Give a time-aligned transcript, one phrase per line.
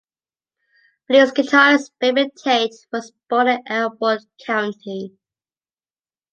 [1.07, 5.15] Blues guitarist Baby Tate was born in Elbert County.